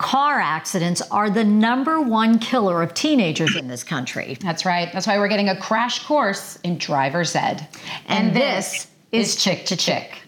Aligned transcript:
car 0.00 0.40
accidents 0.40 1.02
are 1.10 1.28
the 1.28 1.44
number 1.44 2.00
one 2.00 2.38
killer 2.38 2.82
of 2.82 2.94
teenagers 2.94 3.54
in 3.54 3.68
this 3.68 3.84
country. 3.84 4.36
That's 4.40 4.64
right. 4.64 4.90
That's 4.92 5.06
why 5.06 5.18
we're 5.18 5.28
getting 5.28 5.50
a 5.50 5.60
crash 5.60 6.04
course 6.06 6.58
in 6.64 6.78
driver's 6.78 7.36
ed. 7.36 7.68
And, 8.06 8.28
and 8.28 8.36
this 8.36 8.86
is 9.12 9.36
Chick 9.36 9.66
to 9.66 9.76
Chick. 9.76 10.22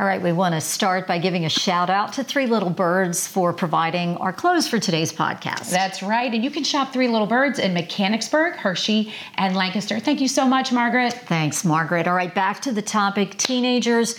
All 0.00 0.06
right, 0.06 0.22
we 0.22 0.30
want 0.30 0.54
to 0.54 0.60
start 0.60 1.08
by 1.08 1.18
giving 1.18 1.44
a 1.44 1.48
shout 1.48 1.90
out 1.90 2.12
to 2.12 2.22
Three 2.22 2.46
Little 2.46 2.70
Birds 2.70 3.26
for 3.26 3.52
providing 3.52 4.16
our 4.18 4.32
clothes 4.32 4.68
for 4.68 4.78
today's 4.78 5.12
podcast. 5.12 5.70
That's 5.70 6.04
right. 6.04 6.32
And 6.32 6.44
you 6.44 6.52
can 6.52 6.62
shop 6.62 6.92
Three 6.92 7.08
Little 7.08 7.26
Birds 7.26 7.58
in 7.58 7.74
Mechanicsburg, 7.74 8.54
Hershey, 8.54 9.12
and 9.34 9.56
Lancaster. 9.56 9.98
Thank 9.98 10.20
you 10.20 10.28
so 10.28 10.46
much, 10.46 10.70
Margaret. 10.70 11.14
Thanks, 11.14 11.64
Margaret. 11.64 12.06
All 12.06 12.14
right, 12.14 12.32
back 12.32 12.60
to 12.60 12.70
the 12.70 12.80
topic 12.80 13.38
teenagers. 13.38 14.16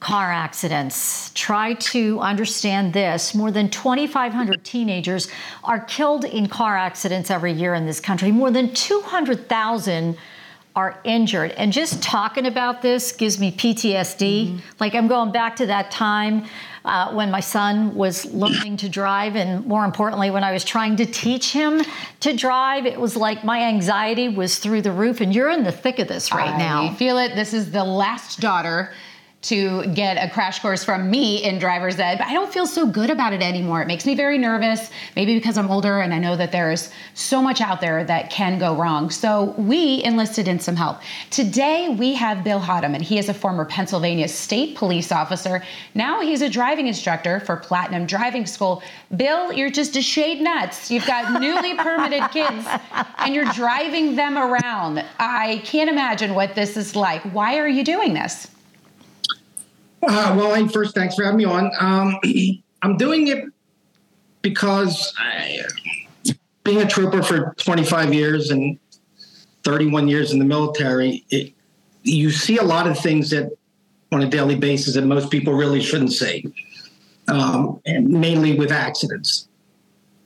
Car 0.00 0.32
accidents. 0.32 1.30
Try 1.34 1.74
to 1.74 2.18
understand 2.18 2.92
this. 2.92 3.32
More 3.32 3.52
than 3.52 3.70
2,500 3.70 4.64
teenagers 4.64 5.28
are 5.62 5.78
killed 5.78 6.24
in 6.24 6.48
car 6.48 6.76
accidents 6.76 7.30
every 7.30 7.52
year 7.52 7.74
in 7.74 7.86
this 7.86 8.00
country. 8.00 8.32
More 8.32 8.50
than 8.50 8.74
200,000 8.74 10.18
are 10.74 10.98
injured. 11.04 11.50
And 11.52 11.72
just 11.72 12.02
talking 12.02 12.46
about 12.46 12.80
this 12.80 13.12
gives 13.12 13.38
me 13.38 13.52
PTSD. 13.52 14.46
Mm-hmm. 14.46 14.58
Like 14.80 14.94
I'm 14.94 15.06
going 15.06 15.32
back 15.32 15.56
to 15.56 15.66
that 15.66 15.90
time 15.90 16.46
uh, 16.84 17.12
when 17.12 17.30
my 17.30 17.40
son 17.40 17.94
was 17.94 18.24
learning 18.32 18.78
to 18.78 18.88
drive, 18.88 19.36
and 19.36 19.64
more 19.66 19.84
importantly, 19.84 20.30
when 20.30 20.42
I 20.42 20.52
was 20.52 20.64
trying 20.64 20.96
to 20.96 21.06
teach 21.06 21.52
him 21.52 21.82
to 22.20 22.36
drive. 22.36 22.86
It 22.86 22.98
was 22.98 23.16
like 23.16 23.44
my 23.44 23.62
anxiety 23.64 24.28
was 24.28 24.58
through 24.58 24.82
the 24.82 24.92
roof, 24.92 25.20
and 25.20 25.34
you're 25.34 25.50
in 25.50 25.62
the 25.62 25.72
thick 25.72 25.98
of 25.98 26.08
this 26.08 26.32
right 26.32 26.54
I 26.54 26.58
now. 26.58 26.94
feel 26.94 27.18
it. 27.18 27.34
This 27.34 27.52
is 27.52 27.70
the 27.70 27.84
last 27.84 28.40
daughter 28.40 28.92
to 29.42 29.84
get 29.88 30.24
a 30.24 30.32
crash 30.32 30.60
course 30.60 30.84
from 30.84 31.10
me 31.10 31.42
in 31.42 31.58
driver's 31.58 31.98
ed, 31.98 32.18
but 32.18 32.28
I 32.28 32.32
don't 32.32 32.52
feel 32.52 32.66
so 32.66 32.86
good 32.86 33.10
about 33.10 33.32
it 33.32 33.42
anymore. 33.42 33.82
It 33.82 33.88
makes 33.88 34.06
me 34.06 34.14
very 34.14 34.38
nervous, 34.38 34.90
maybe 35.16 35.34
because 35.34 35.58
I'm 35.58 35.68
older 35.68 36.00
and 36.00 36.14
I 36.14 36.18
know 36.18 36.36
that 36.36 36.52
there 36.52 36.70
is 36.70 36.92
so 37.14 37.42
much 37.42 37.60
out 37.60 37.80
there 37.80 38.04
that 38.04 38.30
can 38.30 38.60
go 38.60 38.76
wrong. 38.76 39.10
So 39.10 39.54
we 39.58 40.02
enlisted 40.04 40.46
in 40.46 40.60
some 40.60 40.76
help. 40.76 41.00
Today 41.30 41.88
we 41.88 42.14
have 42.14 42.44
Bill 42.44 42.60
Hodham, 42.60 42.94
and 42.94 43.02
he 43.02 43.18
is 43.18 43.28
a 43.28 43.34
former 43.34 43.64
Pennsylvania 43.64 44.28
state 44.28 44.76
police 44.76 45.10
officer. 45.10 45.64
Now 45.94 46.20
he's 46.20 46.40
a 46.40 46.48
driving 46.48 46.86
instructor 46.86 47.40
for 47.40 47.56
Platinum 47.56 48.06
Driving 48.06 48.46
School. 48.46 48.80
Bill, 49.16 49.52
you're 49.52 49.70
just 49.70 49.96
a 49.96 50.02
shade 50.02 50.40
nuts. 50.40 50.88
You've 50.88 51.06
got 51.06 51.40
newly 51.40 51.74
permitted 51.78 52.30
kids 52.30 52.64
and 53.18 53.34
you're 53.34 53.52
driving 53.52 54.14
them 54.14 54.38
around. 54.38 55.04
I 55.18 55.62
can't 55.64 55.90
imagine 55.90 56.36
what 56.36 56.54
this 56.54 56.76
is 56.76 56.94
like. 56.94 57.22
Why 57.34 57.58
are 57.58 57.68
you 57.68 57.82
doing 57.82 58.14
this? 58.14 58.51
Uh, 60.02 60.34
well, 60.36 60.68
first, 60.68 60.94
thanks 60.94 61.14
for 61.14 61.24
having 61.24 61.38
me 61.38 61.44
on. 61.44 61.70
Um, 61.78 62.18
I'm 62.82 62.96
doing 62.96 63.28
it 63.28 63.44
because 64.42 65.14
I, 65.16 65.60
being 66.64 66.80
a 66.80 66.86
trooper 66.86 67.22
for 67.22 67.54
25 67.58 68.12
years 68.12 68.50
and 68.50 68.78
31 69.62 70.08
years 70.08 70.32
in 70.32 70.40
the 70.40 70.44
military, 70.44 71.24
it, 71.30 71.52
you 72.02 72.30
see 72.32 72.58
a 72.58 72.64
lot 72.64 72.88
of 72.88 72.98
things 72.98 73.30
that 73.30 73.52
on 74.10 74.22
a 74.22 74.28
daily 74.28 74.56
basis 74.56 74.94
that 74.94 75.04
most 75.06 75.30
people 75.30 75.54
really 75.54 75.80
shouldn't 75.80 76.12
see, 76.12 76.52
um, 77.28 77.80
and 77.86 78.08
mainly 78.08 78.58
with 78.58 78.72
accidents. 78.72 79.48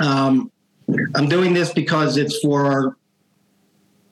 Um, 0.00 0.50
I'm 1.14 1.28
doing 1.28 1.52
this 1.52 1.72
because 1.72 2.16
it's 2.16 2.38
for 2.38 2.64
our, 2.64 2.96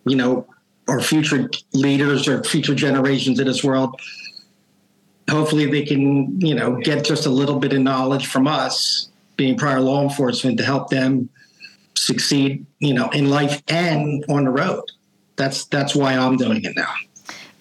you 0.05 0.17
know, 0.17 0.47
our 0.87 1.01
future 1.01 1.49
leaders 1.73 2.29
or 2.29 2.45
future 2.45 2.75
generations 2.75 3.41
in 3.41 3.47
this 3.47 3.65
world 3.65 3.99
hopefully 5.29 5.67
they 5.67 5.85
can, 5.85 6.41
you 6.41 6.55
know, 6.55 6.77
get 6.77 7.05
just 7.05 7.27
a 7.27 7.31
little 7.31 7.59
bit 7.59 7.73
of 7.73 7.81
knowledge 7.81 8.27
from 8.27 8.47
us, 8.47 9.09
being 9.37 9.57
prior 9.57 9.81
law 9.81 10.03
enforcement, 10.03 10.59
to 10.59 10.65
help 10.65 10.91
them 10.91 11.29
succeed, 11.97 12.67
you 12.79 12.95
know, 12.95 13.09
in 13.11 13.31
life 13.31 13.63
and 13.69 14.25
on 14.29 14.45
the 14.45 14.51
road. 14.51 14.85
That's 15.37 15.65
that's 15.67 15.95
why 15.95 16.15
I'm 16.15 16.37
doing 16.37 16.65
it 16.65 16.77
now. 16.77 16.93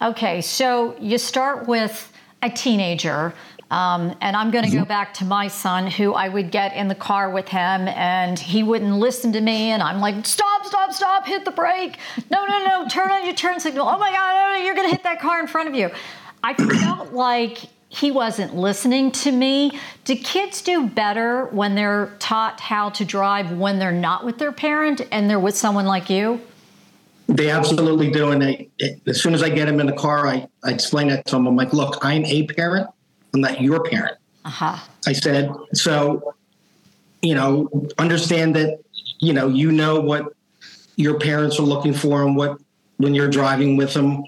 Okay, 0.02 0.40
so 0.40 0.96
you 1.00 1.18
start 1.18 1.66
with 1.66 2.12
a 2.42 2.50
teenager. 2.50 3.34
Um, 3.70 4.14
and 4.20 4.36
I'm 4.36 4.52
going 4.52 4.64
to 4.64 4.70
go 4.70 4.82
mm-hmm. 4.82 4.88
back 4.88 5.14
to 5.14 5.24
my 5.24 5.48
son, 5.48 5.90
who 5.90 6.12
I 6.12 6.28
would 6.28 6.52
get 6.52 6.76
in 6.76 6.86
the 6.86 6.94
car 6.94 7.30
with 7.30 7.48
him, 7.48 7.88
and 7.88 8.38
he 8.38 8.62
wouldn't 8.62 8.94
listen 8.94 9.32
to 9.32 9.40
me. 9.40 9.70
And 9.70 9.82
I'm 9.82 10.00
like, 10.00 10.24
stop, 10.26 10.64
stop, 10.64 10.92
stop, 10.92 11.26
hit 11.26 11.44
the 11.44 11.50
brake. 11.50 11.98
No, 12.30 12.46
no, 12.46 12.64
no, 12.64 12.88
turn 12.88 13.10
on 13.10 13.24
your 13.24 13.34
turn 13.34 13.58
signal. 13.58 13.88
Oh 13.88 13.98
my 13.98 14.12
God, 14.12 14.64
you're 14.64 14.74
going 14.74 14.88
to 14.88 14.94
hit 14.94 15.02
that 15.04 15.20
car 15.20 15.40
in 15.40 15.48
front 15.48 15.68
of 15.68 15.74
you. 15.74 15.90
I 16.44 16.52
felt 16.52 17.14
like 17.14 17.60
he 17.88 18.10
wasn't 18.10 18.54
listening 18.54 19.10
to 19.12 19.32
me. 19.32 19.80
Do 20.04 20.14
kids 20.14 20.60
do 20.60 20.86
better 20.86 21.46
when 21.46 21.74
they're 21.74 22.12
taught 22.18 22.60
how 22.60 22.90
to 22.90 23.04
drive 23.04 23.52
when 23.52 23.78
they're 23.78 23.92
not 23.92 24.26
with 24.26 24.36
their 24.36 24.52
parent 24.52 25.00
and 25.10 25.30
they're 25.30 25.40
with 25.40 25.56
someone 25.56 25.86
like 25.86 26.10
you? 26.10 26.40
They 27.28 27.48
absolutely 27.48 28.10
do. 28.10 28.30
And 28.30 28.42
they, 28.42 28.68
as 29.06 29.22
soon 29.22 29.32
as 29.32 29.42
I 29.42 29.48
get 29.48 29.64
them 29.64 29.80
in 29.80 29.86
the 29.86 29.94
car, 29.94 30.26
I, 30.26 30.46
I 30.62 30.72
explain 30.72 31.08
that 31.08 31.24
to 31.26 31.36
them. 31.36 31.46
I'm 31.46 31.56
like, 31.56 31.72
look, 31.72 31.98
I'm 32.02 32.26
a 32.26 32.46
parent. 32.46 32.90
I'm 33.32 33.40
not 33.40 33.62
your 33.62 33.82
parent. 33.82 34.18
Uh-huh. 34.44 34.76
I 35.06 35.14
said, 35.14 35.50
so, 35.72 36.34
you 37.22 37.34
know, 37.34 37.70
understand 37.96 38.54
that, 38.56 38.80
you 39.18 39.32
know, 39.32 39.48
you 39.48 39.72
know 39.72 39.98
what 39.98 40.34
your 40.96 41.18
parents 41.18 41.58
are 41.58 41.62
looking 41.62 41.94
for 41.94 42.22
and 42.22 42.36
what, 42.36 42.60
when 42.98 43.14
you're 43.14 43.30
driving 43.30 43.78
with 43.78 43.94
them, 43.94 44.24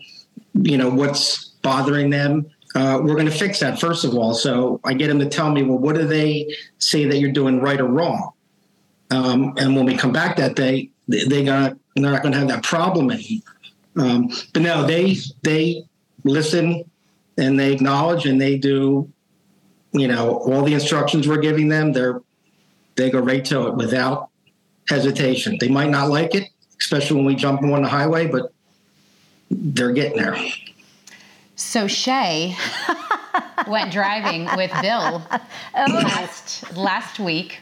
you 0.55 0.78
know, 0.78 0.88
what's 0.88 1.45
bothering 1.66 2.10
them. 2.10 2.47
Uh, 2.77 3.00
we're 3.03 3.15
going 3.15 3.27
to 3.27 3.32
fix 3.32 3.59
that 3.59 3.81
first 3.81 4.04
of 4.04 4.15
all. 4.15 4.34
So 4.34 4.81
I 4.84 4.94
get 4.94 5.09
them 5.09 5.19
to 5.19 5.28
tell 5.28 5.50
me, 5.50 5.65
well, 5.65 5.78
what 5.78 5.97
do 5.97 6.06
they 6.06 6.54
say 6.78 7.06
that 7.06 7.19
you're 7.19 7.32
doing 7.32 7.60
right 7.60 7.81
or 7.81 7.87
wrong? 7.87 8.31
Um, 9.10 9.53
and 9.56 9.75
when 9.75 9.84
we 9.84 9.97
come 9.97 10.12
back 10.12 10.37
that 10.37 10.55
day, 10.55 10.91
they, 11.09 11.25
they 11.25 11.44
got 11.44 11.76
they're 11.97 12.12
not 12.12 12.22
going 12.22 12.32
to 12.32 12.38
have 12.38 12.49
that 12.49 12.62
problem 12.62 13.10
anymore. 13.10 13.43
Um, 13.97 14.31
but 14.53 14.62
no, 14.62 14.87
they 14.87 15.16
they 15.43 15.84
listen 16.22 16.84
and 17.37 17.59
they 17.59 17.72
acknowledge 17.72 18.26
and 18.26 18.41
they 18.41 18.59
do, 18.59 19.10
you 19.93 20.06
know, 20.06 20.37
all 20.38 20.62
the 20.62 20.75
instructions 20.75 21.26
we're 21.26 21.38
giving 21.38 21.69
them. 21.69 21.93
They're 21.93 22.21
they 22.94 23.10
go 23.10 23.19
right 23.19 23.44
to 23.47 23.66
it 23.69 23.75
without 23.75 24.28
hesitation. 24.88 25.56
They 25.59 25.69
might 25.69 25.91
not 25.91 26.10
like 26.10 26.34
it, 26.37 26.49
especially 26.81 27.16
when 27.16 27.26
we 27.26 27.34
jump 27.34 27.62
on 27.62 27.82
the 27.82 27.88
highway, 27.88 28.28
but 28.28 28.53
they're 29.50 29.93
getting 29.93 30.19
there. 30.19 30.37
So 31.56 31.87
Shay 31.87 32.55
went 33.67 33.91
driving 33.91 34.44
with 34.56 34.71
Bill 34.83 35.22
oh. 35.31 35.87
last 35.87 36.77
last 36.77 37.19
week, 37.19 37.61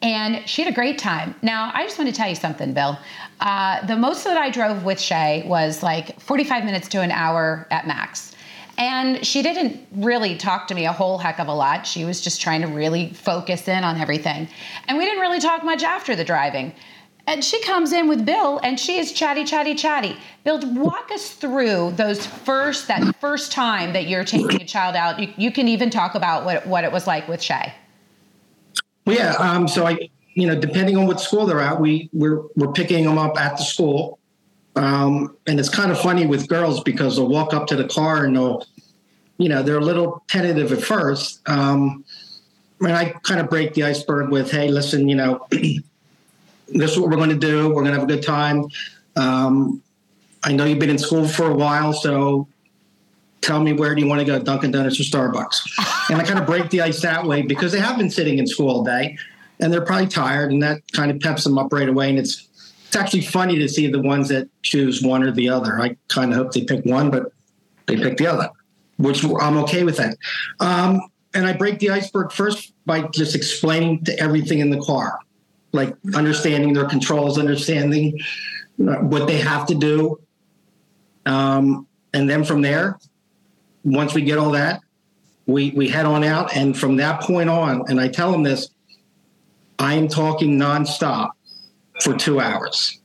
and 0.00 0.48
she 0.48 0.62
had 0.62 0.72
a 0.72 0.74
great 0.74 0.96
time. 0.98 1.34
Now, 1.42 1.72
I 1.74 1.82
just 1.82 1.98
want 1.98 2.08
to 2.08 2.16
tell 2.16 2.28
you 2.28 2.36
something, 2.36 2.72
Bill. 2.72 2.96
Uh, 3.40 3.84
the 3.84 3.96
most 3.96 4.22
that 4.24 4.36
I 4.36 4.50
drove 4.50 4.84
with 4.84 5.00
Shay 5.00 5.44
was 5.44 5.82
like 5.82 6.20
45 6.20 6.64
minutes 6.64 6.86
to 6.90 7.00
an 7.00 7.10
hour 7.10 7.66
at 7.72 7.88
max. 7.88 8.32
And 8.78 9.26
she 9.26 9.42
didn't 9.42 9.80
really 9.90 10.36
talk 10.36 10.68
to 10.68 10.74
me 10.74 10.86
a 10.86 10.92
whole 10.92 11.18
heck 11.18 11.40
of 11.40 11.48
a 11.48 11.54
lot. 11.54 11.86
She 11.86 12.04
was 12.04 12.20
just 12.20 12.40
trying 12.40 12.60
to 12.60 12.68
really 12.68 13.12
focus 13.12 13.66
in 13.68 13.82
on 13.84 14.00
everything. 14.00 14.48
And 14.86 14.98
we 14.98 15.04
didn't 15.04 15.20
really 15.20 15.40
talk 15.40 15.64
much 15.64 15.82
after 15.82 16.14
the 16.14 16.24
driving. 16.24 16.74
And 17.28 17.44
she 17.44 17.60
comes 17.62 17.92
in 17.92 18.08
with 18.08 18.24
Bill 18.24 18.58
and 18.62 18.78
she 18.78 18.98
is 18.98 19.12
chatty, 19.12 19.44
chatty, 19.44 19.74
chatty. 19.74 20.16
Bill, 20.44 20.60
walk 20.74 21.10
us 21.10 21.32
through 21.32 21.92
those 21.92 22.24
first, 22.24 22.86
that 22.86 23.16
first 23.20 23.50
time 23.50 23.92
that 23.94 24.06
you're 24.06 24.24
taking 24.24 24.62
a 24.62 24.64
child 24.64 24.94
out. 24.94 25.18
You, 25.18 25.32
you 25.36 25.50
can 25.50 25.66
even 25.66 25.90
talk 25.90 26.14
about 26.14 26.44
what, 26.44 26.66
what 26.66 26.84
it 26.84 26.92
was 26.92 27.06
like 27.06 27.26
with 27.26 27.42
Shay. 27.42 27.74
Well, 29.04 29.16
yeah. 29.16 29.32
Um, 29.32 29.66
so 29.66 29.86
I, 29.86 30.08
you 30.34 30.46
know, 30.46 30.54
depending 30.54 30.96
on 30.96 31.06
what 31.06 31.20
school 31.20 31.46
they're 31.46 31.60
at, 31.60 31.80
we, 31.80 32.08
we're, 32.12 32.42
we're 32.54 32.72
picking 32.72 33.04
them 33.04 33.18
up 33.18 33.38
at 33.40 33.56
the 33.56 33.64
school. 33.64 34.20
Um, 34.76 35.36
and 35.48 35.58
it's 35.58 35.68
kind 35.68 35.90
of 35.90 35.98
funny 35.98 36.26
with 36.26 36.48
girls 36.48 36.80
because 36.82 37.16
they'll 37.16 37.28
walk 37.28 37.54
up 37.54 37.66
to 37.68 37.76
the 37.76 37.88
car 37.88 38.24
and 38.24 38.36
they'll, 38.36 38.64
you 39.38 39.48
know, 39.48 39.62
they're 39.62 39.78
a 39.78 39.84
little 39.84 40.22
tentative 40.28 40.70
at 40.70 40.82
first. 40.82 41.40
Um, 41.48 42.04
and 42.80 42.92
I 42.92 43.14
kind 43.22 43.40
of 43.40 43.50
break 43.50 43.74
the 43.74 43.82
iceberg 43.82 44.30
with, 44.30 44.50
hey, 44.50 44.68
listen, 44.68 45.08
you 45.08 45.16
know, 45.16 45.46
this 46.68 46.92
is 46.92 46.98
what 46.98 47.10
we're 47.10 47.16
going 47.16 47.30
to 47.30 47.36
do. 47.36 47.68
We're 47.68 47.82
going 47.82 47.94
to 47.94 48.00
have 48.00 48.02
a 48.02 48.06
good 48.06 48.22
time. 48.22 48.64
Um, 49.16 49.82
I 50.42 50.52
know 50.52 50.64
you've 50.64 50.78
been 50.78 50.90
in 50.90 50.98
school 50.98 51.26
for 51.26 51.50
a 51.50 51.54
while, 51.54 51.92
so 51.92 52.48
tell 53.40 53.60
me 53.60 53.72
where 53.72 53.94
do 53.94 54.02
you 54.02 54.08
want 54.08 54.20
to 54.20 54.24
go, 54.24 54.38
Dunkin' 54.38 54.70
Donuts 54.70 55.00
or 55.00 55.04
Starbucks? 55.04 56.08
and 56.10 56.20
I 56.20 56.24
kind 56.24 56.38
of 56.38 56.46
break 56.46 56.70
the 56.70 56.82
ice 56.82 57.00
that 57.02 57.24
way 57.24 57.42
because 57.42 57.72
they 57.72 57.80
have 57.80 57.96
been 57.96 58.10
sitting 58.10 58.38
in 58.38 58.46
school 58.46 58.70
all 58.70 58.84
day 58.84 59.16
and 59.60 59.72
they're 59.72 59.84
probably 59.84 60.06
tired, 60.06 60.52
and 60.52 60.62
that 60.62 60.80
kind 60.92 61.10
of 61.10 61.18
peps 61.20 61.44
them 61.44 61.56
up 61.56 61.72
right 61.72 61.88
away. 61.88 62.10
And 62.10 62.18
it's 62.18 62.48
it's 62.86 62.96
actually 62.96 63.22
funny 63.22 63.58
to 63.58 63.68
see 63.68 63.90
the 63.90 64.00
ones 64.00 64.28
that 64.28 64.48
choose 64.62 65.02
one 65.02 65.22
or 65.22 65.32
the 65.32 65.48
other. 65.48 65.80
I 65.80 65.96
kind 66.08 66.30
of 66.30 66.36
hope 66.36 66.52
they 66.52 66.62
pick 66.64 66.84
one, 66.84 67.10
but 67.10 67.32
they 67.86 67.96
pick 67.96 68.18
the 68.18 68.26
other, 68.26 68.50
which 68.98 69.24
I'm 69.24 69.56
okay 69.58 69.82
with 69.82 69.96
that. 69.96 70.16
Um, 70.60 71.00
and 71.34 71.46
I 71.46 71.52
break 71.52 71.78
the 71.78 71.90
iceberg 71.90 72.32
first 72.32 72.72
by 72.84 73.02
just 73.08 73.34
explaining 73.34 74.04
to 74.04 74.18
everything 74.20 74.60
in 74.60 74.70
the 74.70 74.80
car 74.80 75.18
like 75.76 75.94
understanding 76.14 76.72
their 76.72 76.86
controls, 76.86 77.38
understanding 77.38 78.18
uh, 78.80 78.96
what 79.12 79.26
they 79.26 79.38
have 79.38 79.66
to 79.66 79.74
do. 79.74 80.18
Um, 81.26 81.86
And 82.12 82.30
then 82.30 82.44
from 82.44 82.62
there, 82.62 82.98
once 83.84 84.14
we 84.14 84.22
get 84.22 84.38
all 84.38 84.52
that, 84.52 84.80
we, 85.44 85.70
we 85.76 85.86
head 85.88 86.06
on 86.06 86.24
out. 86.24 86.56
And 86.56 86.74
from 86.74 86.96
that 86.96 87.20
point 87.20 87.50
on, 87.50 87.84
and 87.88 88.00
I 88.00 88.08
tell 88.08 88.32
them 88.32 88.42
this, 88.42 88.70
I 89.78 89.92
am 90.00 90.08
talking 90.08 90.58
nonstop 90.58 91.30
for 92.00 92.16
two 92.16 92.40
hours. 92.40 92.98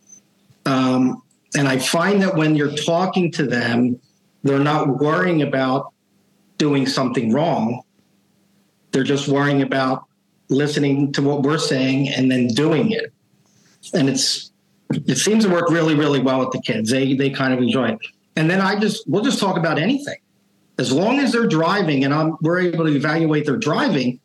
Um, 0.65 1.21
and 1.57 1.67
I 1.67 1.77
find 1.77 2.21
that 2.21 2.33
when 2.35 2.55
you're 2.55 2.75
talking 2.75 3.31
to 3.33 3.43
them, 3.45 3.99
they're 4.43 4.63
not 4.73 4.87
worrying 4.99 5.41
about 5.41 5.91
doing 6.57 6.87
something 6.87 7.33
wrong. 7.33 7.81
They're 8.91 9.09
just 9.15 9.27
worrying 9.27 9.61
about 9.61 10.05
listening 10.51 11.11
to 11.13 11.21
what 11.21 11.41
we're 11.41 11.57
saying 11.57 12.09
and 12.09 12.29
then 12.29 12.47
doing 12.47 12.91
it. 12.91 13.11
And 13.93 14.09
it's 14.09 14.51
it 14.91 15.17
seems 15.17 15.45
to 15.45 15.49
work 15.49 15.69
really, 15.69 15.95
really 15.95 16.19
well 16.19 16.39
with 16.39 16.51
the 16.51 16.61
kids. 16.61 16.91
They 16.91 17.15
they 17.15 17.29
kind 17.29 17.53
of 17.53 17.59
enjoy 17.59 17.89
it. 17.89 17.99
And 18.35 18.49
then 18.49 18.61
I 18.61 18.79
just 18.79 19.07
we'll 19.07 19.23
just 19.23 19.39
talk 19.39 19.57
about 19.57 19.79
anything. 19.79 20.17
As 20.77 20.91
long 20.91 21.19
as 21.19 21.31
they're 21.31 21.47
driving 21.47 22.03
and 22.03 22.13
I'm 22.13 22.37
we're 22.41 22.59
able 22.59 22.85
to 22.85 22.95
evaluate 22.95 23.45
their 23.45 23.57
driving, 23.57 24.19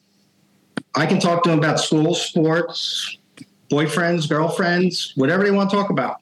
I 0.95 1.07
can 1.07 1.21
talk 1.21 1.43
to 1.45 1.51
them 1.51 1.59
about 1.59 1.81
school, 1.81 2.15
sports, 2.15 3.19
boyfriends, 3.71 4.29
girlfriends, 4.29 5.13
whatever 5.17 5.45
they 5.45 5.51
want 5.51 5.71
to 5.71 5.77
talk 5.77 5.91
about. 5.91 6.21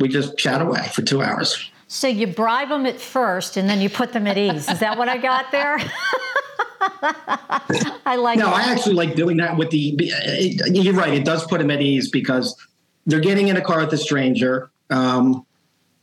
We 0.00 0.08
just 0.08 0.36
chat 0.36 0.60
away 0.60 0.88
for 0.92 1.02
two 1.02 1.22
hours. 1.22 1.70
So 1.86 2.08
you 2.08 2.26
bribe 2.26 2.70
them 2.70 2.86
at 2.86 3.00
first 3.00 3.56
and 3.56 3.68
then 3.68 3.80
you 3.80 3.88
put 3.88 4.12
them 4.12 4.26
at 4.26 4.36
ease. 4.36 4.68
Is 4.68 4.80
that 4.80 4.98
what 4.98 5.08
I 5.08 5.18
got 5.18 5.52
there? 5.52 5.78
I 8.06 8.16
like 8.16 8.38
No, 8.38 8.46
that. 8.46 8.54
I 8.54 8.72
actually 8.72 8.94
like 8.94 9.14
doing 9.14 9.36
that 9.38 9.56
with 9.56 9.70
the 9.70 9.96
you're 10.70 10.94
right, 10.94 11.14
it 11.14 11.24
does 11.24 11.46
put 11.46 11.58
them 11.58 11.70
at 11.70 11.80
ease 11.80 12.10
because 12.10 12.56
they're 13.06 13.20
getting 13.20 13.48
in 13.48 13.56
a 13.56 13.62
car 13.62 13.80
with 13.80 13.92
a 13.92 13.98
stranger. 13.98 14.70
Um, 14.90 15.46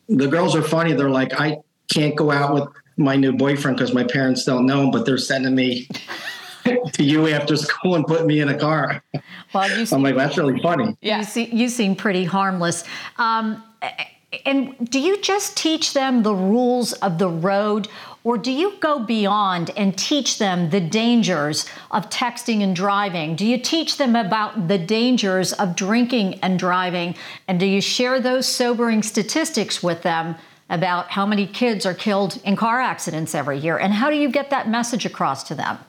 the 0.10 0.28
girls 0.28 0.56
are 0.56 0.62
funny. 0.62 0.94
They're 0.94 1.10
like, 1.10 1.40
I 1.40 1.58
can't 1.94 2.16
go 2.16 2.32
out 2.32 2.54
with 2.54 2.64
my 2.98 3.16
new 3.16 3.34
boyfriend 3.34 3.78
because 3.78 3.94
my 3.94 4.04
parents 4.04 4.44
don't 4.46 4.66
know 4.66 4.84
him, 4.84 4.92
but 4.92 5.06
they're 5.06 5.18
sending 5.18 5.56
me 5.56 5.88
to 6.94 7.04
you 7.04 7.28
after 7.30 7.56
school 7.56 7.96
and 7.96 8.06
putting 8.06 8.28
me 8.28 8.40
in 8.40 8.50
a 8.50 8.58
car. 8.58 9.04
Well, 9.54 9.78
you 9.78 9.86
seem, 9.86 9.98
I'm 9.98 10.04
like, 10.04 10.16
that's 10.16 10.38
really 10.38 10.60
funny. 10.62 10.96
Yeah. 11.02 11.20
You, 11.20 11.24
see, 11.24 11.46
you 11.46 11.70
seem 11.70 11.96
pretty 11.96 12.24
harmless. 12.24 12.84
Um, 13.18 13.64
and 14.46 14.90
do 14.90 15.00
you 15.00 15.20
just 15.22 15.58
teach 15.58 15.94
them 15.94 16.24
the 16.24 16.34
rules 16.36 16.94
of 16.94 17.18
the 17.18 17.28
road, 17.30 17.88
or 18.24 18.38
do 18.38 18.52
you 18.52 18.74
go 18.80 19.00
beyond 19.00 19.72
and 19.76 19.98
teach 19.98 20.38
them 20.38 20.70
the 20.70 20.80
dangers 20.80 21.66
of 21.90 22.10
texting 22.10 22.62
and 22.62 22.76
driving? 22.76 23.36
Do 23.36 23.46
you 23.46 23.58
teach 23.58 23.98
them 23.98 24.16
about 24.16 24.68
the 24.68 24.78
dangers 24.78 25.54
of 25.54 25.76
drinking 25.76 26.40
and 26.42 26.60
driving? 26.60 27.16
And 27.48 27.60
do 27.60 27.66
you 27.66 27.82
share 27.82 28.20
those 28.20 28.48
sobering 28.48 29.02
statistics 29.02 29.82
with 29.82 30.04
them 30.04 30.36
about 30.70 31.10
how 31.12 31.26
many 31.26 31.48
kids 31.48 31.86
are 31.86 31.96
killed 31.96 32.40
in 32.46 32.56
car 32.56 32.80
accidents 32.80 33.34
every 33.34 33.58
year? 33.58 33.78
And 33.78 33.94
how 33.94 34.10
do 34.12 34.16
you 34.16 34.30
get 34.30 34.52
that 34.52 34.70
message 34.70 35.06
across 35.06 35.44
to 35.46 35.56
them? 35.56 35.80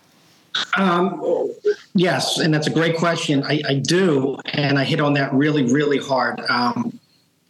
Um, 0.76 1.50
yes, 1.94 2.38
and 2.38 2.52
that's 2.52 2.66
a 2.66 2.70
great 2.70 2.96
question. 2.96 3.42
I, 3.44 3.62
I, 3.66 3.74
do, 3.74 4.38
and 4.46 4.78
I 4.78 4.84
hit 4.84 5.00
on 5.00 5.14
that 5.14 5.32
really, 5.32 5.72
really 5.72 5.98
hard. 5.98 6.40
Um, 6.48 6.98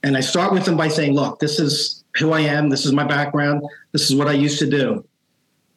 and 0.04 0.16
I 0.16 0.20
start 0.20 0.52
with 0.52 0.64
them 0.64 0.76
by 0.76 0.88
saying, 0.88 1.14
"Look, 1.14 1.38
this 1.38 1.58
is 1.58 2.01
who 2.16 2.32
I 2.32 2.40
am. 2.40 2.68
This 2.68 2.84
is 2.84 2.92
my 2.92 3.04
background. 3.04 3.62
This 3.92 4.10
is 4.10 4.16
what 4.16 4.28
I 4.28 4.32
used 4.32 4.58
to 4.58 4.68
do. 4.68 5.04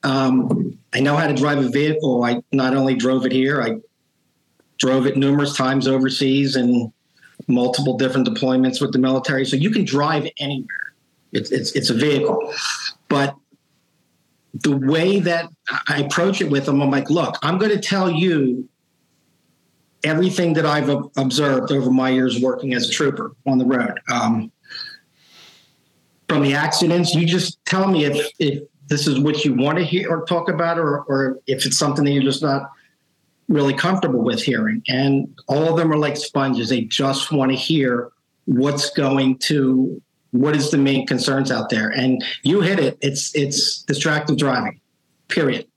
Um, 0.04 0.78
I 0.94 1.00
know 1.00 1.16
how 1.16 1.28
to 1.28 1.34
drive 1.34 1.60
a 1.60 1.70
vehicle. 1.70 2.24
I 2.24 2.42
not 2.52 2.76
only 2.76 2.96
drove 2.96 3.26
it 3.26 3.32
here, 3.32 3.62
I 3.62 3.78
drove 4.78 5.08
it 5.08 5.18
numerous 5.18 5.56
times 5.56 5.88
overseas 5.88 6.56
and 6.56 6.92
multiple 7.48 7.98
different 7.98 8.28
deployments 8.28 8.82
with 8.82 8.92
the 8.92 9.00
military. 9.00 9.46
So 9.46 9.56
you 9.56 9.72
can 9.72 9.86
drive 9.86 10.28
anywhere. 10.40 10.94
It's 11.32 11.52
it's, 11.52 11.72
it's 11.72 11.90
a 11.90 11.94
vehicle, 11.94 12.54
but 13.10 13.36
the 14.64 14.78
way 14.78 15.20
that 15.20 15.50
I 15.88 16.00
approach 16.00 16.40
it 16.40 16.50
with 16.50 16.66
them, 16.66 16.82
I'm 16.82 16.90
like, 16.90 17.10
look, 17.10 17.38
I'm 17.42 17.58
going 17.58 17.72
to 17.72 17.80
tell 17.80 18.10
you 18.10 18.70
everything 20.04 20.54
that 20.54 20.66
I've 20.66 20.90
observed 21.18 21.72
over 21.72 21.92
my 21.92 22.10
years 22.10 22.40
working 22.40 22.74
as 22.74 22.88
a 22.88 22.92
trooper 22.92 23.36
on 23.46 23.58
the 23.58 23.66
road. 23.66 24.00
Um, 24.10 24.52
from 26.36 26.44
the 26.44 26.54
accidents, 26.54 27.16
you 27.16 27.26
just 27.26 27.64
tell 27.66 27.88
me 27.88 28.04
if, 28.04 28.30
if 28.40 28.62
this 28.88 29.08
is 29.08 29.20
what 29.20 29.46
you 29.46 29.54
want 29.54 29.78
to 29.78 29.86
hear 29.86 30.10
or 30.10 30.26
talk 30.26 30.50
about, 30.50 30.78
or, 30.78 31.04
or 31.04 31.40
if 31.48 31.66
it's 31.66 31.78
something 31.78 32.04
that 32.04 32.12
you're 32.12 32.24
just 32.24 32.42
not 32.42 32.72
really 33.48 33.74
comfortable 33.74 34.22
with 34.22 34.44
hearing. 34.44 34.84
And 34.90 35.34
all 35.48 35.70
of 35.70 35.78
them 35.78 35.94
are 35.94 35.98
like 35.98 36.18
sponges. 36.18 36.68
They 36.68 36.82
just 36.82 37.32
want 37.32 37.52
to 37.52 37.58
hear 37.58 38.12
what's 38.46 38.90
going 38.90 39.38
to 39.40 40.02
what 40.32 40.58
is 40.58 40.72
the 40.72 40.78
main 40.78 41.08
concerns 41.08 41.52
out 41.52 41.70
there. 41.70 41.90
And 41.90 42.22
you 42.44 42.60
hit 42.60 42.80
it. 42.80 42.98
It's 43.00 43.34
it's 43.34 43.84
distracted 43.84 44.38
driving 44.38 44.82
period. 45.30 45.68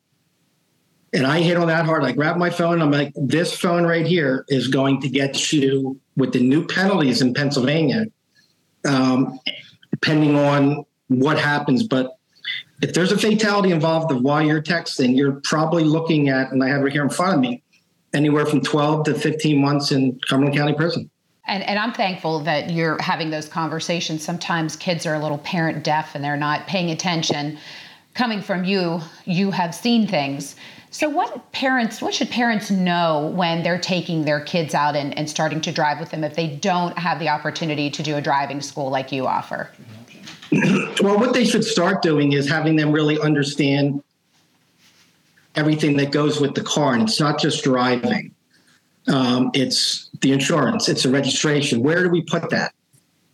And 1.12 1.24
i 1.24 1.40
hit 1.40 1.56
on 1.56 1.68
that 1.68 1.86
hard. 1.86 2.02
I 2.02 2.10
grab 2.10 2.36
my 2.36 2.50
phone. 2.50 2.82
I'm 2.82 2.90
like 2.90 3.12
this 3.14 3.54
phone 3.54 3.86
right 3.86 4.04
here 4.04 4.44
is 4.48 4.66
going 4.66 5.00
to 5.02 5.08
get 5.08 5.52
you 5.52 6.00
with 6.16 6.32
the 6.32 6.40
new 6.40 6.66
penalties 6.66 7.22
in 7.22 7.32
pennsylvania. 7.32 8.06
Um, 8.84 9.38
depending 10.00 10.36
on 10.36 10.84
what 11.08 11.38
happens 11.38 11.82
but 11.82 12.18
if 12.82 12.94
there's 12.94 13.12
a 13.12 13.18
fatality 13.18 13.70
involved 13.70 14.10
of 14.12 14.22
while 14.22 14.42
you're 14.42 14.62
texting 14.62 15.16
you're 15.16 15.40
probably 15.44 15.84
looking 15.84 16.28
at 16.28 16.52
and 16.52 16.62
i 16.62 16.68
have 16.68 16.84
it 16.84 16.92
here 16.92 17.02
in 17.02 17.10
front 17.10 17.34
of 17.34 17.40
me 17.40 17.62
anywhere 18.14 18.46
from 18.46 18.60
12 18.60 19.04
to 19.04 19.14
15 19.14 19.60
months 19.60 19.92
in 19.92 20.18
cumberland 20.28 20.56
county 20.56 20.74
prison 20.74 21.10
and, 21.48 21.62
and 21.62 21.78
I'm 21.78 21.92
thankful 21.92 22.40
that 22.40 22.70
you're 22.70 23.00
having 23.00 23.30
those 23.30 23.48
conversations. 23.48 24.22
Sometimes 24.22 24.76
kids 24.76 25.06
are 25.06 25.14
a 25.14 25.18
little 25.18 25.38
parent 25.38 25.82
deaf 25.82 26.14
and 26.14 26.22
they're 26.22 26.36
not 26.36 26.66
paying 26.66 26.90
attention. 26.90 27.58
Coming 28.12 28.42
from 28.42 28.64
you, 28.64 29.00
you 29.24 29.50
have 29.50 29.74
seen 29.74 30.06
things. 30.06 30.56
So, 30.90 31.08
what 31.08 31.52
parents, 31.52 32.00
what 32.00 32.14
should 32.14 32.30
parents 32.30 32.70
know 32.70 33.30
when 33.34 33.62
they're 33.62 33.78
taking 33.78 34.24
their 34.24 34.40
kids 34.40 34.74
out 34.74 34.96
and, 34.96 35.16
and 35.18 35.28
starting 35.28 35.60
to 35.62 35.72
drive 35.72 36.00
with 36.00 36.10
them 36.10 36.24
if 36.24 36.34
they 36.34 36.48
don't 36.48 36.96
have 36.98 37.18
the 37.18 37.28
opportunity 37.28 37.90
to 37.90 38.02
do 38.02 38.16
a 38.16 38.20
driving 38.20 38.60
school 38.60 38.88
like 38.90 39.12
you 39.12 39.26
offer? 39.26 39.70
Well, 41.00 41.16
what 41.16 41.32
they 41.32 41.44
should 41.44 41.62
start 41.62 42.02
doing 42.02 42.32
is 42.32 42.48
having 42.48 42.74
them 42.74 42.90
really 42.90 43.20
understand 43.20 44.02
everything 45.54 45.96
that 45.98 46.10
goes 46.10 46.40
with 46.40 46.54
the 46.54 46.62
car, 46.62 46.94
and 46.94 47.02
it's 47.02 47.20
not 47.20 47.38
just 47.38 47.62
driving. 47.62 48.34
Um, 49.06 49.50
it's 49.54 50.10
the 50.22 50.32
insurance. 50.32 50.88
It's 50.88 51.04
the 51.04 51.10
registration. 51.10 51.82
Where 51.82 52.02
do 52.02 52.08
we 52.08 52.22
put 52.22 52.50
that? 52.50 52.72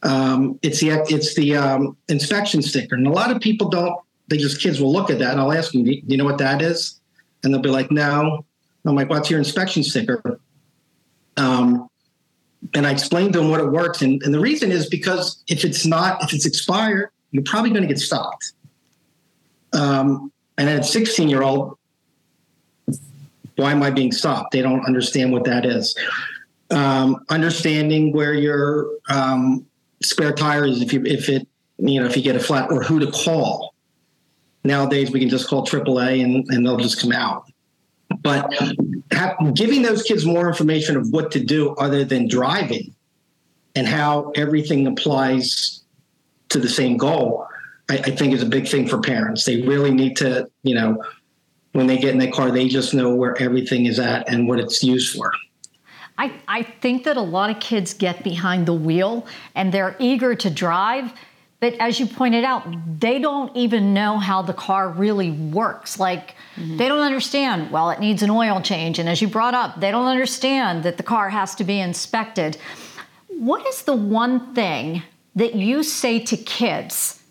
Um, 0.02 0.58
it's 0.62 0.80
the 0.80 0.90
it's 1.08 1.34
the 1.34 1.56
um, 1.56 1.96
inspection 2.08 2.60
sticker, 2.60 2.96
and 2.96 3.06
a 3.06 3.10
lot 3.10 3.30
of 3.30 3.40
people 3.40 3.68
don't. 3.70 3.98
They 4.28 4.36
just 4.36 4.60
kids 4.60 4.80
will 4.80 4.92
look 4.92 5.08
at 5.08 5.18
that, 5.20 5.32
and 5.32 5.40
I'll 5.40 5.52
ask 5.52 5.72
them, 5.72 5.84
"Do 5.84 5.92
you 6.06 6.16
know 6.16 6.24
what 6.24 6.38
that 6.38 6.60
is?" 6.60 7.00
And 7.44 7.52
they'll 7.52 7.60
be 7.60 7.68
like, 7.68 7.90
"No." 7.90 8.44
I'm 8.86 8.94
like, 8.94 9.08
"What's 9.08 9.30
your 9.30 9.38
inspection 9.38 9.82
sticker?" 9.82 10.40
Um, 11.36 11.88
and 12.74 12.86
I 12.86 12.90
explained 12.90 13.32
to 13.34 13.40
them 13.40 13.50
what 13.50 13.60
it 13.60 13.70
works, 13.70 14.02
and, 14.02 14.22
and 14.22 14.32
the 14.32 14.40
reason 14.40 14.72
is 14.72 14.88
because 14.88 15.42
if 15.48 15.64
it's 15.64 15.84
not, 15.84 16.22
if 16.22 16.32
it's 16.32 16.46
expired, 16.46 17.10
you're 17.30 17.42
probably 17.42 17.70
going 17.70 17.82
to 17.82 17.88
get 17.88 17.98
stopped. 17.98 18.52
Um, 19.72 20.32
and 20.56 20.68
at 20.68 20.84
16 20.84 21.28
year 21.28 21.42
old, 21.42 21.76
why 23.56 23.72
am 23.72 23.82
I 23.82 23.90
being 23.90 24.12
stopped? 24.12 24.52
They 24.52 24.62
don't 24.62 24.84
understand 24.86 25.32
what 25.32 25.44
that 25.44 25.66
is. 25.66 25.96
Um, 26.70 27.24
understanding 27.28 28.12
where 28.12 28.34
your 28.34 28.88
um, 29.08 29.66
spare 30.02 30.32
tire 30.32 30.64
is, 30.64 30.80
if 30.80 30.92
you 30.92 31.04
if 31.04 31.28
it 31.28 31.46
you 31.78 32.00
know 32.00 32.06
if 32.06 32.16
you 32.16 32.22
get 32.22 32.36
a 32.36 32.40
flat, 32.40 32.70
or 32.70 32.82
who 32.82 32.98
to 33.00 33.10
call. 33.10 33.73
Nowadays, 34.64 35.10
we 35.10 35.20
can 35.20 35.28
just 35.28 35.48
call 35.48 35.66
AAA 35.66 36.24
and, 36.24 36.46
and 36.48 36.64
they'll 36.64 36.78
just 36.78 37.00
come 37.00 37.12
out. 37.12 37.50
But 38.22 38.52
have, 39.12 39.36
giving 39.54 39.82
those 39.82 40.02
kids 40.02 40.24
more 40.24 40.48
information 40.48 40.96
of 40.96 41.10
what 41.10 41.30
to 41.32 41.40
do 41.40 41.70
other 41.76 42.04
than 42.04 42.28
driving 42.28 42.94
and 43.74 43.86
how 43.86 44.32
everything 44.36 44.86
applies 44.86 45.82
to 46.48 46.58
the 46.58 46.68
same 46.68 46.96
goal, 46.96 47.46
I, 47.90 47.98
I 47.98 48.10
think 48.10 48.32
is 48.32 48.42
a 48.42 48.46
big 48.46 48.66
thing 48.66 48.88
for 48.88 49.00
parents. 49.00 49.44
They 49.44 49.62
really 49.62 49.90
need 49.90 50.16
to, 50.18 50.48
you 50.62 50.74
know, 50.74 51.02
when 51.72 51.86
they 51.86 51.98
get 51.98 52.10
in 52.10 52.18
the 52.18 52.30
car, 52.30 52.50
they 52.50 52.68
just 52.68 52.94
know 52.94 53.14
where 53.14 53.40
everything 53.42 53.86
is 53.86 53.98
at 53.98 54.28
and 54.28 54.48
what 54.48 54.60
it's 54.60 54.82
used 54.82 55.16
for. 55.16 55.32
I, 56.16 56.32
I 56.46 56.62
think 56.62 57.04
that 57.04 57.16
a 57.16 57.22
lot 57.22 57.50
of 57.50 57.58
kids 57.58 57.92
get 57.92 58.22
behind 58.22 58.66
the 58.66 58.72
wheel 58.72 59.26
and 59.56 59.72
they're 59.72 59.96
eager 59.98 60.36
to 60.36 60.50
drive. 60.50 61.12
But 61.64 61.76
as 61.80 61.98
you 61.98 62.04
pointed 62.04 62.44
out, 62.44 62.68
they 63.00 63.18
don't 63.18 63.50
even 63.56 63.94
know 63.94 64.18
how 64.18 64.42
the 64.42 64.52
car 64.52 64.90
really 64.90 65.30
works. 65.30 65.98
Like, 65.98 66.34
mm-hmm. 66.56 66.76
they 66.76 66.88
don't 66.88 67.00
understand, 67.00 67.70
well, 67.70 67.88
it 67.88 68.00
needs 68.00 68.22
an 68.22 68.28
oil 68.28 68.60
change. 68.60 68.98
And 68.98 69.08
as 69.08 69.22
you 69.22 69.28
brought 69.28 69.54
up, 69.54 69.80
they 69.80 69.90
don't 69.90 70.04
understand 70.04 70.82
that 70.82 70.98
the 70.98 71.02
car 71.02 71.30
has 71.30 71.54
to 71.54 71.64
be 71.64 71.80
inspected. 71.80 72.58
What 73.28 73.66
is 73.66 73.84
the 73.84 73.96
one 73.96 74.54
thing 74.54 75.04
that 75.36 75.54
you 75.54 75.82
say 75.82 76.18
to 76.26 76.36
kids? 76.36 77.22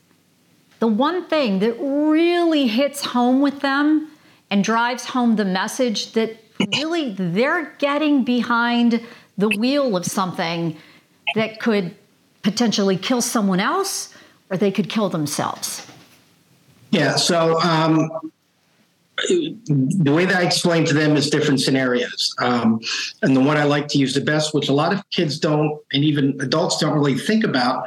The 0.80 0.88
one 0.88 1.28
thing 1.28 1.60
that 1.60 1.76
really 1.80 2.66
hits 2.66 3.06
home 3.06 3.40
with 3.40 3.60
them 3.60 4.10
and 4.50 4.64
drives 4.64 5.06
home 5.06 5.36
the 5.36 5.46
message 5.46 6.14
that 6.14 6.38
really 6.76 7.12
they're 7.12 7.76
getting 7.78 8.24
behind 8.24 9.00
the 9.38 9.50
wheel 9.50 9.96
of 9.96 10.06
something 10.06 10.76
that 11.36 11.60
could 11.60 11.96
potentially 12.42 12.98
kill 12.98 13.22
someone 13.22 13.60
else 13.60 14.13
or 14.50 14.58
they 14.58 14.72
could 14.72 14.90
kill 14.90 15.10
themselves. 15.10 15.88
Yeah. 16.92 17.16
So 17.16 17.60
um, 17.62 18.10
the 19.28 20.12
way 20.14 20.26
that 20.26 20.36
I 20.36 20.44
explain 20.44 20.86
to 20.86 20.94
them 20.94 21.16
is 21.16 21.30
different 21.30 21.62
scenarios. 21.62 22.36
Um, 22.40 22.80
and 23.22 23.36
the 23.36 23.42
one 23.42 23.58
I 23.58 23.64
like 23.64 23.88
to 23.90 23.98
use 23.98 24.14
the 24.14 24.22
best, 24.22 24.54
which 24.54 24.70
a 24.70 24.74
lot 24.74 24.94
of 24.94 25.08
kids 25.10 25.40
don't, 25.40 25.80
and 25.92 26.04
even 26.04 26.38
adults 26.40 26.78
don't 26.78 26.94
really 26.94 27.18
think 27.18 27.44
about, 27.44 27.86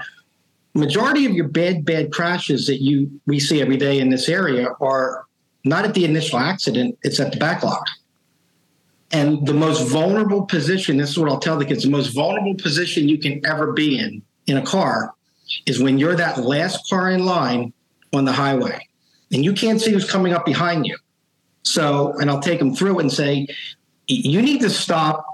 majority 0.75 1.25
of 1.27 1.33
your 1.33 1.49
bad, 1.49 1.85
bad 1.85 2.13
crashes 2.13 2.67
that 2.67 2.83
you 2.83 3.21
we 3.27 3.41
see 3.41 3.61
every 3.63 3.77
day 3.77 3.99
in 3.99 4.11
this 4.11 4.29
area 4.29 4.69
are 4.81 5.25
not 5.65 5.85
at 5.85 5.95
the 5.95 6.05
initial 6.05 6.39
accident, 6.39 6.99
it's 7.03 7.19
at 7.19 7.33
the 7.33 7.39
backlog. 7.39 7.85
And 9.13 9.47
the 9.47 9.55
most 9.55 9.89
vulnerable 9.89 10.47
position, 10.47 10.97
this 10.97 11.11
is 11.11 11.19
what 11.19 11.31
I'll 11.31 11.39
tell 11.39 11.57
the 11.57 11.65
kids, 11.65 11.85
the 11.85 11.91
most 11.91 12.09
vulnerable 12.09 12.55
position 12.57 13.09
you 13.09 13.19
can 13.19 13.45
ever 13.47 13.73
be 13.73 13.99
in 13.99 14.23
in 14.47 14.57
a 14.57 14.63
car 14.63 15.15
is 15.67 15.83
when 15.83 15.99
you're 15.99 16.17
that 16.17 16.39
last 16.39 16.89
car 16.89 17.11
in 17.11 17.25
line 17.25 17.73
on 18.13 18.25
the 18.25 18.33
highway 18.33 18.87
and 19.33 19.45
you 19.45 19.53
can't 19.53 19.81
see 19.81 19.93
who's 19.93 20.09
coming 20.09 20.33
up 20.33 20.45
behind 20.45 20.87
you. 20.87 20.97
So, 21.63 22.13
and 22.19 22.31
I'll 22.31 22.41
take 22.41 22.59
them 22.59 22.75
through 22.75 23.01
and 23.01 23.13
say, 23.13 23.47
you 24.07 24.41
need 24.41 24.61
to 24.61 24.71
stop 24.71 25.25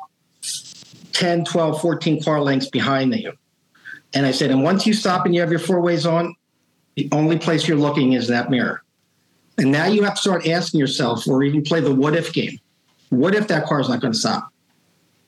10, 1.12 1.44
12, 1.44 1.80
14 1.80 2.22
car 2.22 2.40
lengths 2.40 2.68
behind 2.68 3.14
you. 3.14 3.32
And 4.14 4.26
I 4.26 4.30
said, 4.30 4.50
and 4.50 4.62
once 4.62 4.86
you 4.86 4.94
stop 4.94 5.26
and 5.26 5.34
you 5.34 5.40
have 5.40 5.50
your 5.50 5.60
four 5.60 5.80
ways 5.80 6.06
on, 6.06 6.34
the 6.96 7.08
only 7.12 7.38
place 7.38 7.66
you're 7.66 7.78
looking 7.78 8.12
is 8.12 8.28
that 8.28 8.50
mirror. 8.50 8.82
And 9.58 9.70
now 9.70 9.86
you 9.86 10.02
have 10.02 10.14
to 10.14 10.20
start 10.20 10.46
asking 10.46 10.80
yourself, 10.80 11.26
or 11.28 11.42
even 11.42 11.62
play 11.62 11.80
the 11.80 11.94
what 11.94 12.16
if 12.16 12.32
game. 12.32 12.58
What 13.10 13.34
if 13.34 13.48
that 13.48 13.66
car 13.66 13.80
is 13.80 13.88
not 13.88 14.00
going 14.00 14.12
to 14.12 14.18
stop? 14.18 14.50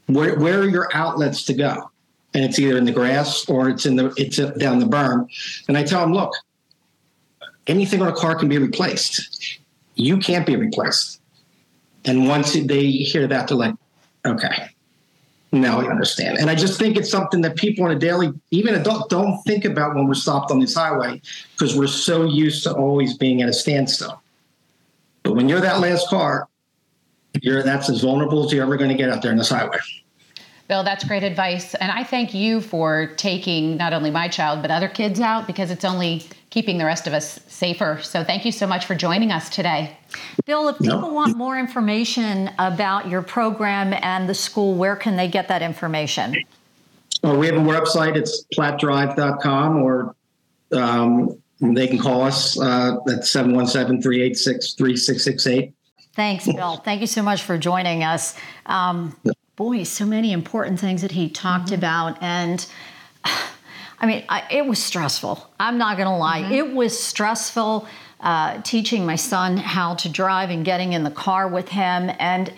Where, 0.06 0.38
where 0.38 0.60
are 0.60 0.68
your 0.68 0.88
outlets 0.94 1.44
to 1.44 1.54
go? 1.54 1.90
And 2.34 2.44
it's 2.44 2.58
either 2.58 2.76
in 2.76 2.84
the 2.84 2.92
grass 2.92 3.48
or 3.48 3.68
it's 3.68 3.86
in 3.86 3.96
the 3.96 4.12
it's 4.16 4.36
down 4.58 4.80
the 4.80 4.86
berm. 4.86 5.28
And 5.68 5.78
I 5.78 5.84
tell 5.84 6.00
them, 6.00 6.12
look, 6.12 6.32
anything 7.68 8.02
on 8.02 8.08
a 8.08 8.12
car 8.12 8.34
can 8.34 8.48
be 8.48 8.58
replaced 8.58 9.60
you 9.94 10.18
can't 10.18 10.46
be 10.46 10.56
replaced. 10.56 11.20
And 12.04 12.28
once 12.28 12.52
they 12.52 12.86
hear 12.86 13.26
that, 13.26 13.48
they're 13.48 13.56
like, 13.56 13.74
okay, 14.26 14.68
now 15.52 15.80
I 15.80 15.88
understand. 15.88 16.38
And 16.38 16.50
I 16.50 16.54
just 16.54 16.78
think 16.78 16.96
it's 16.96 17.10
something 17.10 17.40
that 17.42 17.56
people 17.56 17.84
on 17.84 17.90
a 17.90 17.98
daily, 17.98 18.32
even 18.50 18.74
adults, 18.74 19.06
don't 19.08 19.40
think 19.42 19.64
about 19.64 19.94
when 19.94 20.06
we're 20.06 20.14
stopped 20.14 20.50
on 20.50 20.58
this 20.58 20.74
highway 20.74 21.22
because 21.52 21.76
we're 21.76 21.86
so 21.86 22.24
used 22.24 22.64
to 22.64 22.74
always 22.74 23.16
being 23.16 23.42
at 23.42 23.48
a 23.48 23.52
standstill. 23.52 24.20
But 25.22 25.34
when 25.34 25.48
you're 25.48 25.60
that 25.60 25.80
last 25.80 26.08
car, 26.08 26.48
you're 27.40 27.62
that's 27.62 27.88
as 27.88 28.02
vulnerable 28.02 28.44
as 28.44 28.52
you're 28.52 28.62
ever 28.62 28.76
going 28.76 28.90
to 28.90 28.96
get 28.96 29.10
out 29.10 29.22
there 29.22 29.32
in 29.32 29.38
this 29.38 29.48
highway. 29.48 29.78
Bill, 30.74 30.82
that's 30.82 31.04
great 31.04 31.22
advice. 31.22 31.76
And 31.76 31.92
I 31.92 32.02
thank 32.02 32.34
you 32.34 32.60
for 32.60 33.06
taking 33.14 33.76
not 33.76 33.92
only 33.92 34.10
my 34.10 34.26
child, 34.26 34.60
but 34.60 34.72
other 34.72 34.88
kids 34.88 35.20
out 35.20 35.46
because 35.46 35.70
it's 35.70 35.84
only 35.84 36.24
keeping 36.50 36.78
the 36.78 36.84
rest 36.84 37.06
of 37.06 37.12
us 37.12 37.38
safer. 37.46 38.00
So 38.02 38.24
thank 38.24 38.44
you 38.44 38.50
so 38.50 38.66
much 38.66 38.84
for 38.84 38.96
joining 38.96 39.30
us 39.30 39.48
today. 39.48 39.96
Bill, 40.46 40.66
if 40.66 40.76
people 40.80 41.14
want 41.14 41.36
more 41.36 41.56
information 41.56 42.50
about 42.58 43.06
your 43.06 43.22
program 43.22 43.94
and 44.02 44.28
the 44.28 44.34
school, 44.34 44.74
where 44.74 44.96
can 44.96 45.14
they 45.14 45.28
get 45.28 45.46
that 45.46 45.62
information? 45.62 46.34
Well, 47.22 47.38
we 47.38 47.46
have 47.46 47.54
a 47.54 47.60
website. 47.60 48.16
It's 48.16 48.44
plattdrive.com 48.52 49.80
or 49.80 50.16
um, 50.72 51.40
they 51.60 51.86
can 51.86 52.00
call 52.00 52.22
us 52.22 52.60
uh, 52.60 52.96
at 53.12 53.24
717 53.24 54.02
386 54.02 54.74
3668. 54.74 55.72
Thanks, 56.16 56.46
Bill. 56.46 56.78
Thank 56.78 57.00
you 57.00 57.06
so 57.06 57.22
much 57.22 57.42
for 57.42 57.58
joining 57.58 58.02
us. 58.02 58.36
Um, 58.66 59.16
boy, 59.56 59.82
so 59.84 60.04
many 60.04 60.32
important 60.32 60.80
things 60.80 61.02
that 61.02 61.12
he 61.12 61.28
talked 61.28 61.66
mm-hmm. 61.66 61.74
about. 61.74 62.22
And 62.22 62.64
I 63.24 64.06
mean, 64.06 64.24
I, 64.28 64.44
it 64.50 64.66
was 64.66 64.82
stressful. 64.82 65.50
I'm 65.58 65.78
not 65.78 65.96
going 65.96 66.08
to 66.08 66.16
lie. 66.16 66.42
Mm-hmm. 66.42 66.52
It 66.52 66.74
was 66.74 66.98
stressful 66.98 67.86
uh, 68.20 68.60
teaching 68.62 69.06
my 69.06 69.16
son 69.16 69.56
how 69.56 69.94
to 69.96 70.08
drive 70.08 70.50
and 70.50 70.64
getting 70.64 70.92
in 70.92 71.04
the 71.04 71.10
car 71.10 71.46
with 71.46 71.68
him. 71.68 72.10
And 72.18 72.52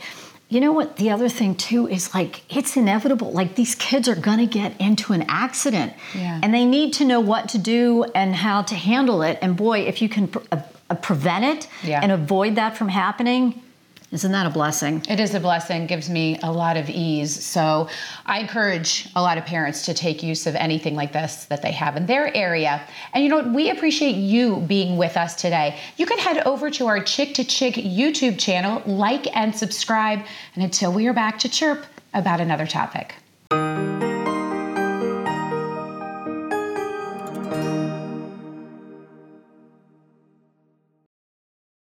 you 0.49 0.61
know 0.61 0.73
what? 0.73 0.97
The 0.97 1.11
other 1.11 1.29
thing, 1.29 1.57
too, 1.57 1.89
is 1.89 2.15
like 2.15 2.43
it's 2.55 2.77
inevitable. 2.77 3.33
Like 3.33 3.57
these 3.57 3.75
kids 3.75 4.09
are 4.09 4.15
going 4.15 4.39
to 4.39 4.47
get 4.47 4.81
into 4.81 5.13
an 5.13 5.25
accident 5.29 5.93
yeah. 6.15 6.41
and 6.41 6.55
they 6.55 6.65
need 6.65 6.95
to 6.95 7.05
know 7.05 7.21
what 7.21 7.49
to 7.51 7.59
do 7.59 8.05
and 8.15 8.35
how 8.35 8.63
to 8.63 8.75
handle 8.77 9.23
it. 9.23 9.39
And 9.43 9.57
boy, 9.57 9.81
if 9.81 10.01
you 10.01 10.09
can 10.09 10.33
uh, 10.53 10.63
uh, 10.89 10.95
prevent 10.95 11.45
it 11.45 11.69
yeah. 11.83 12.01
and 12.01 12.13
avoid 12.13 12.55
that 12.55 12.77
from 12.77 12.89
happening, 12.89 13.61
isn't 14.17 14.33
that 14.33 14.47
a 14.47 14.51
blessing? 14.51 15.05
It 15.11 15.21
is 15.21 15.35
a 15.35 15.41
blessing, 15.41 15.87
gives 15.87 16.09
me 16.09 16.39
a 16.43 16.51
lot 16.51 16.79
of 16.79 16.89
ease. 16.89 17.45
So 17.45 17.87
I 18.25 18.41
encourage 18.41 19.11
a 19.15 19.21
lot 19.21 19.37
of 19.37 19.45
parents 19.45 19.85
to 19.85 19.93
take 19.93 20.23
use 20.23 20.47
of 20.47 20.55
anything 20.55 20.95
like 20.95 21.13
this 21.13 21.45
that 21.45 21.61
they 21.61 21.73
have 21.73 21.99
in 21.99 22.07
their 22.07 22.35
area. 22.35 22.81
And 23.13 23.23
you 23.23 23.29
know 23.29 23.37
what? 23.37 23.53
We 23.53 23.69
appreciate 23.69 24.17
you 24.17 24.57
being 24.61 24.97
with 24.97 25.19
us 25.19 25.35
today. 25.35 25.79
You 25.99 26.07
can 26.07 26.19
head 26.19 26.47
over 26.47 26.71
to 26.71 26.87
our 26.87 27.05
Chick 27.05 27.35
to 27.35 27.45
Chick 27.45 27.75
YouTube 27.75 28.39
channel, 28.39 28.83
like 28.87 29.37
and 29.37 29.55
subscribe. 29.55 30.21
And 30.55 30.65
until 30.65 30.95
we 30.95 31.07
are 31.09 31.13
back 31.13 31.39
to 31.41 31.51
chirp 31.51 31.85
about 32.15 32.41
another 32.41 32.67
topic. 32.67 33.17